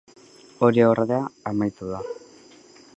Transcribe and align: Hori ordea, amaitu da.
Hori 0.67 0.83
ordea, 0.93 1.21
amaitu 1.53 1.93
da. 1.95 2.03